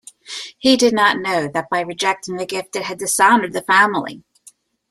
[0.57, 4.23] He did not know that by rejecting the gift, it had dishonoured the family.